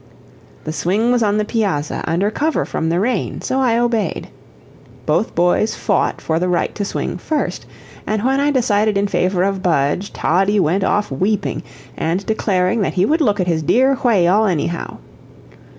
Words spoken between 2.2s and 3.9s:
cover from the rain; so I